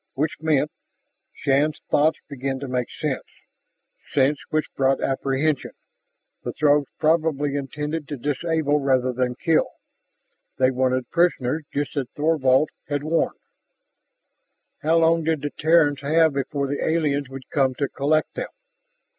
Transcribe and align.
Which 0.15 0.41
meant, 0.41 0.71
Shann's 1.31 1.79
thoughts 1.91 2.17
began 2.27 2.57
to 2.61 2.67
make 2.67 2.89
sense 2.89 3.27
sense 4.09 4.39
which 4.49 4.73
brought 4.73 4.99
apprehension 4.99 5.73
the 6.41 6.51
Throgs 6.51 6.87
probably 6.97 7.55
intended 7.55 8.07
to 8.07 8.17
disable 8.17 8.79
rather 8.79 9.13
than 9.13 9.35
kill. 9.35 9.69
They 10.57 10.71
wanted 10.71 11.11
prisoners, 11.11 11.65
just 11.71 11.95
as 11.97 12.07
Thorvald 12.15 12.71
had 12.87 13.03
warned. 13.03 13.37
How 14.81 14.97
long 14.97 15.23
did 15.23 15.41
the 15.43 15.51
Terrans 15.51 16.01
have 16.01 16.33
before 16.33 16.65
the 16.65 16.83
aliens 16.83 17.29
would 17.29 17.47
come 17.51 17.75
to 17.75 17.87
collect 17.87 18.33
them? 18.33 18.49